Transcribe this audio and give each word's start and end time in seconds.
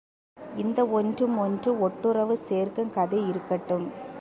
இந்த 0.55 0.79
ஒன்றும் 0.87 1.37
ஒன்றும் 1.37 1.81
ஒட்டுறவு 1.87 2.35
சேர்க்கும் 2.49 2.91
கதை 2.91 3.19
இருக்கட்டும். 3.27 3.85